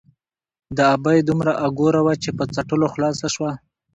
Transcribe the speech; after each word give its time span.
ـ 0.39 0.77
د 0.77 0.79
ابۍ 0.95 1.19
دومره 1.29 1.53
اګوره 1.65 1.99
وه 2.05 2.13
،چې 2.23 2.29
په 2.37 2.43
څټلو 2.53 2.87
خلاصه 2.93 3.27
شوه. 3.35 3.51